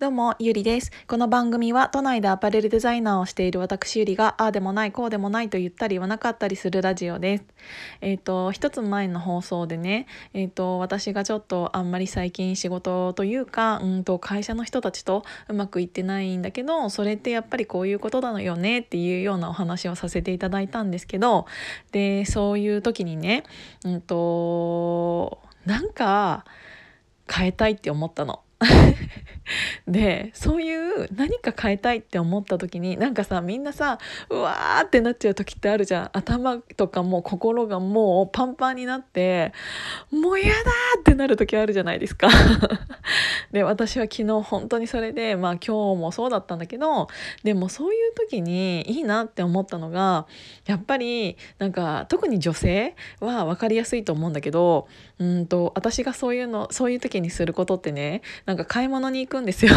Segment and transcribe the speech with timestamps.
[0.00, 0.92] どうも、ゆりです。
[1.08, 7.44] この番組は都内でアパレルデザイナーをしている私ゆりが、ああでもない、こうでもないと言ったり言わなかったりするラジオです。
[8.00, 21.46] えっ、ー、と、一つ前の放送でね、えっ、ー、と、私がちょっとあんまり最近仕事というか、うんと、会社の人たちとうまくいってないんだけど、それってやっぱりこういうことなのよねっていうようなお話をさせていただいたんですけど、
[21.90, 23.42] で、そういう時にね、
[23.84, 26.44] うんと、なんか
[27.28, 28.42] 変えたいって思ったの。
[29.86, 33.98] でそういう何か変えたいって思った時になんかさみんなさ
[34.30, 36.10] うわーってなっちゃう時ってあるじゃん。
[36.12, 39.52] 頭とかも心がもうパンパンになって
[40.10, 42.28] もう嫌だってなる時あるじゃないですか。
[43.52, 47.08] で私は昨日本当にそれでまあ今日もそうだったんだけど
[47.44, 50.26] でもそういう時にいいなって思ったのが
[50.66, 59.72] やっぱりなんか特に女性は分かりやすいと思うんだけどうんと私がそういうのそういう時にすることってねなんか買い物に行くんですよ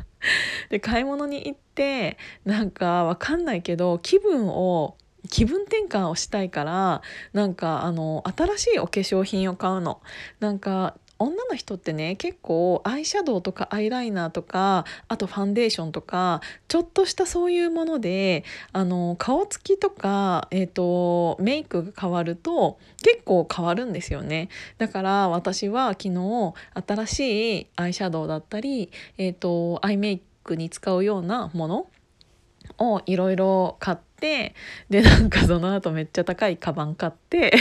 [0.68, 4.98] で買い物に行ってなんかわかんないけど気分を
[5.30, 7.00] 気分転換をしたいから
[7.32, 10.02] なんかあの新しいお化粧品を買うの。
[10.40, 24.48] なんか女の人ってね結構アイシャドウとかアイライナーとかあとファンデーションとかちょっとしたそういうものであの顔つきとか、えーと、メイクが変わると結構変わるんですよね。
[24.78, 26.54] だから私は昨日
[26.86, 31.86] 新しいアイシャドウだったり、えーと、アイメイクに使うようなもの
[32.78, 34.54] をいろいろ買って
[34.88, 37.52] でなんかその後めっちゃ高いカバン買って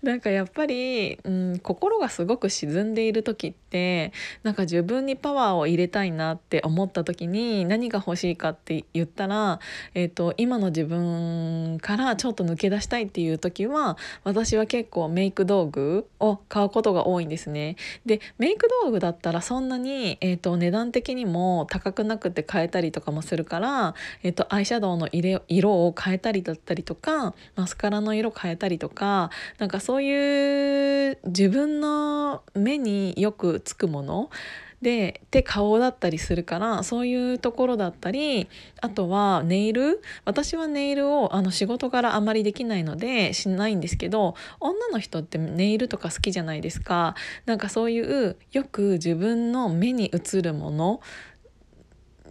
[0.02, 9.60] なんかやっぱり、うん、心がすごく沈んでいる時ってなんか自分にパワーを入れたいなって思った時に何が欲しいかって言ったら、
[9.94, 17.76] えーと、今の自分からちょっと抜け出したいっていう時は私は結構メイク道具を買うことが多いんですね。
[18.06, 34.30] でメイク道具だったらそんなに、えーと、値段的にも高くなくて買えたりとかもするから、えーと、アイシャドウの色を変えたりだったりとかマスカラの色変えたりとかなんかそうそういう自分の目によくつくもの。
[34.82, 38.48] で手顔だったりするからそういうところだったり
[38.80, 40.00] あとはネイル。
[40.24, 47.16] 私はネイルをあの仕事からあまりできないのでしないんですけど女の人ってネイルとか好きじゃないですか。
[47.44, 51.00] なんかそういうよく自分の目に映るもの。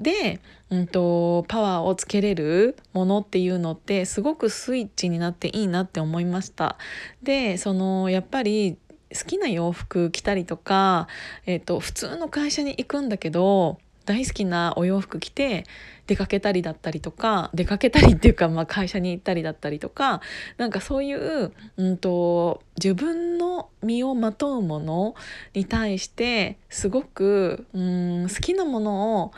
[0.00, 0.40] で、
[0.70, 6.76] うんと、パワーをつけれるものっていうのってすごくスイッチになっていいなって思いました。
[7.22, 8.76] でそのやっぱり
[9.12, 11.08] 好きな洋服着たりとか、
[11.46, 15.64] えーと、普通の会社に行くんだけど大好きなお洋服着て
[16.06, 20.20] 出かけたりだったりとか出かけたりっていうか、まあ、会社に行ったりだったりとか
[20.56, 25.14] なんかそういう、うんと、自分の身をまとうもの
[25.54, 29.32] に対してすごくうん好きなものを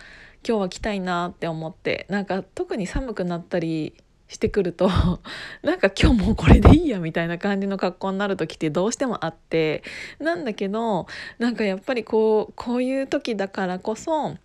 [0.47, 3.95] 今日は着たいなって思ってなんか特に寒くなったり
[4.29, 4.89] してくると
[5.63, 9.83] なんか今日もうこれでいいやみたいな感じの格好になる時ってどうしてもあって
[10.19, 11.07] なんだけど
[11.39, 14.37] なんかやっぱりこうこういう時だからこそ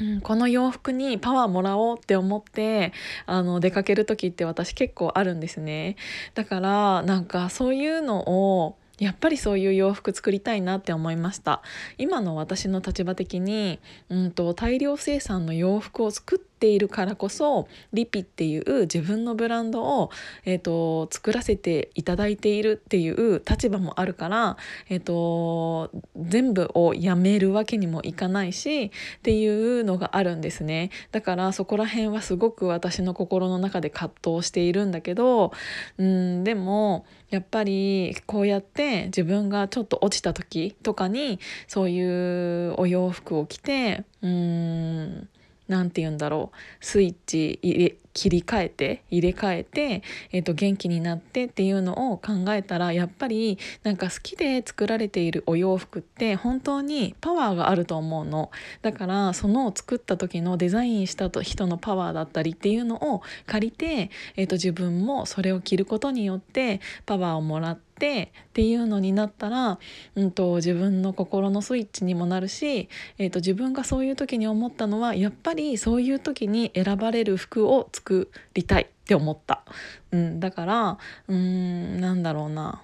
[0.00, 2.92] うん、この洋服にパワーもらおうって思って
[3.26, 5.96] あの出かける時って私結構あるんですね。
[6.34, 11.62] だからなんかそういうのをやっぱりそういう洋服作りたいなって思いました。
[11.98, 13.78] 今の私の立場的に、
[14.08, 20.10] うんと、大量生産の洋服を作っているからこそリピっていう自分のブランドを、
[20.44, 24.56] えーと、作らせていただいているっていう立場もあるから、
[24.88, 28.90] えーと、全部をやめるわけにもいかないしっ
[29.22, 30.90] ていうのがあるんですね。
[31.12, 35.52] だからそこら辺はすごく私の心の中で葛藤しているんだけど
[35.98, 45.28] うんでもやっぱりこうやって自分がちょっと落ちた時とかにそういうお洋服を着てうーん
[45.68, 46.56] 何て言うんだろう。
[46.84, 50.02] スイッチ入れ切り替えて入れ替えて、
[50.32, 58.50] えー、と元気になってっていうのを考えたらやっぱりなんか好きで作られているお洋服って本当にパワーがあると思うの。
[58.82, 69.78] だからその作った時のデザインした人のパワーだったりっていうのを借りて、えー、と自分もそれを着ることによってパワーをもらってってっていうのになったら、
[70.14, 79.64] うんと、自分の心のスイッチにもなるし、えーと、自分がそういう時に思ったのはやっぱりそういう時に選ばれる服を作りたいって思った。
[80.12, 82.82] うん、だからうんなんだろうな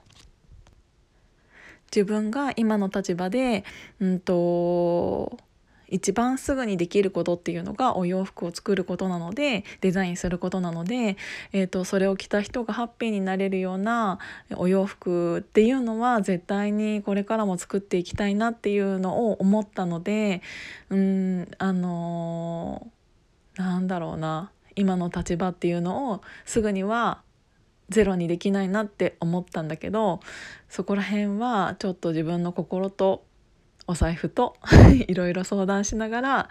[1.94, 3.64] 自分が今の立場で、
[4.00, 5.38] うんと
[5.88, 11.16] 一番すぐにできることっていうのがお洋服を作ることなのでデザインすることなので、
[11.52, 14.18] えーと、それを着た人がハッピーになれるような
[14.56, 20.42] お洋服っていうのは絶対にこれからも作っていきたいなっていうのを思ったので
[20.90, 27.22] うんあのー、なんだろうな今の立場っていうのをすぐには
[27.90, 30.20] ゼロにできないなって思ったんだけど
[30.68, 33.24] そこら辺はちょっと自分の心と
[33.86, 34.56] お財布と
[35.06, 36.48] いろいろ相談しながら、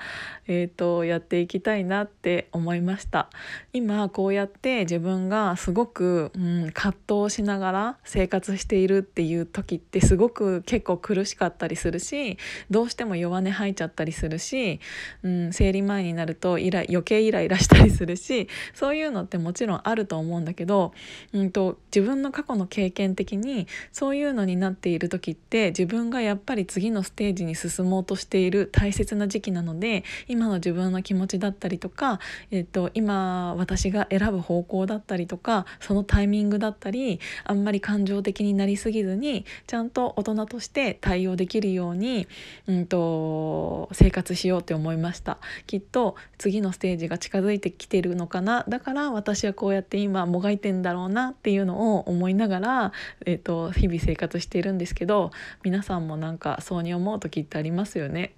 [0.47, 3.29] えーと、やっていきたいなって思いました。
[3.73, 6.95] 今こうやって自分がすごく、うん、葛
[7.25, 12.37] 藤しながら生活しているっていう時ってすごく結構苦しかったりするし
[12.69, 14.79] どうしても弱音吐いちゃったりするし、
[15.23, 20.93] うん、生理前になるとイラ余計イライラしたりするしそういうのってもちろんあると思うんだけど、
[21.33, 32.19] うんと自分の過去の経験的にそういうのになっている時って自分がやっぱり次のステージテージに進もうとしている大切な時期なので今の自分の気持ちだったりとか、
[32.51, 42.27] えーと、今私が選ぶ方向だったりとかそのタイミングだったりあんまり感情的になりすぎずにちゃんと大人として対応できるように、
[42.67, 45.37] うんと、生活しようって思いました。
[45.65, 48.65] きっと次のステージが近づいてきてるのかな。
[48.67, 52.91] だから私はこうやって今もがいてんだろうなっていうのを思いながら、
[53.25, 55.31] えーと日々生活しているんですけど
[55.63, 58.31] 皆さんもなんかそうに思う時ってありますよね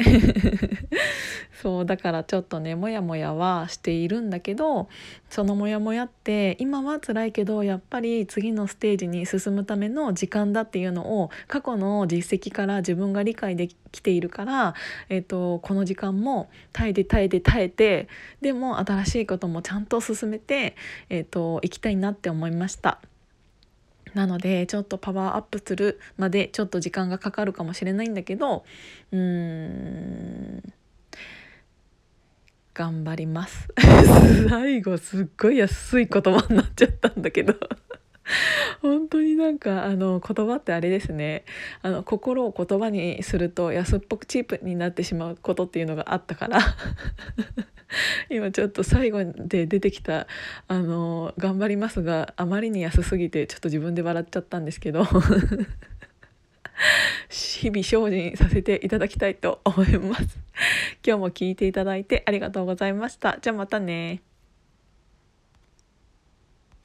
[1.61, 4.87] そうだからちょっとねモヤモヤはしているんだけど
[5.29, 14.75] そのモヤモヤって今は辛いけどやっぱり次のステージに進むための時間だっていうのを過去の実績から自分が理解できているから、
[15.09, 18.07] えーと、この時間も耐えて耐えて耐えて
[18.41, 20.75] でも新しいこともちゃんと進めて、
[21.09, 22.99] えーと、といきたいなって思いました。
[24.13, 28.63] なのでちょっとパワーアップするまでちょっと時間がかかるかもしれないんだけど
[29.11, 30.73] うーん
[32.75, 33.69] 頑張ります。
[34.49, 37.55] 最後すっごい安い言葉になっちゃったんだけど。
[38.81, 41.45] 本当になんかあの言葉ってあれですね
[41.81, 46.59] あの心を言葉にすると安っぽくチープになってしまうことっていうのがあったから
[48.29, 50.27] 今ちょっと最後で出てきた
[50.67, 55.05] 「あの頑張ります」があまりに安すぎてちょっと自分で笑っちゃったんですけど
[57.29, 60.23] 日々精進させていただきたいと思います。
[61.05, 63.37] 今日も聞いていただいてありがとうございました。
[63.41, 64.21] じゃあまたね。